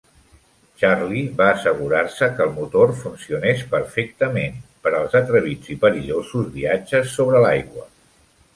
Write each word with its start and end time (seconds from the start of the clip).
Charlie 0.83 1.25
va 1.41 1.49
assegurar-se 1.55 2.29
que 2.39 2.43
el 2.47 2.53
motor 2.55 2.95
funcionés 3.03 3.61
perfectament 3.75 4.57
per 4.87 4.95
als 5.03 5.15
atrevits 5.23 5.71
i 5.77 5.81
perillosos 5.87 6.51
viatges 6.59 7.17
sobre 7.21 7.47
l'aigua. 7.49 7.89